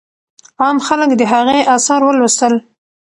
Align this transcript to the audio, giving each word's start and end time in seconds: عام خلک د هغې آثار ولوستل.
عام 0.61 0.77
خلک 0.87 1.09
د 1.15 1.21
هغې 1.33 1.59
آثار 1.75 2.01
ولوستل. 2.05 2.53